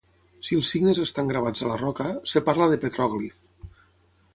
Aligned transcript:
Si 0.47 0.55
els 0.59 0.69
signes 0.75 1.01
estan 1.03 1.29
gravats 1.33 1.67
a 1.67 1.71
la 1.75 1.77
roca, 1.85 2.09
es 2.31 2.35
parla 2.51 2.71
de 2.75 2.83
petròglif. 2.87 3.41